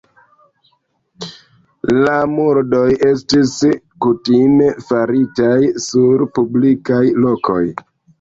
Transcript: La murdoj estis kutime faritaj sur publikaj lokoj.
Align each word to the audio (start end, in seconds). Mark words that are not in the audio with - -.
La 1.97 2.15
murdoj 2.31 2.85
estis 3.09 3.51
kutime 4.05 4.69
faritaj 4.87 5.59
sur 5.85 6.25
publikaj 6.39 7.03
lokoj. 7.27 7.61